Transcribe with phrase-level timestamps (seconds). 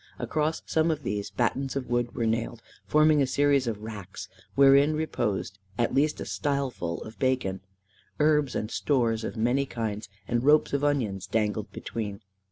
[0.17, 4.95] Across some of these, battens of wood were nailed, forming a series of racks, wherein
[4.95, 7.61] reposed at least a stye ful of bacon.
[8.19, 12.21] Herbs and stores of many kinds, and ropes of onions dangled between.